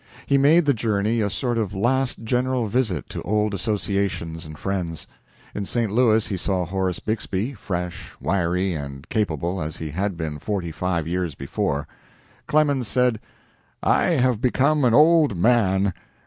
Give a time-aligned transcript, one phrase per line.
[0.25, 5.05] He made the journey a sort of last general visit to old associations and friends.
[5.53, 5.91] In St.
[5.91, 11.07] Louis he saw Horace Bixby, fresh, wiry, and capable as he had been forty five
[11.07, 11.87] years before.
[12.47, 13.19] Clemens said:
[13.83, 15.93] "I have become an old man.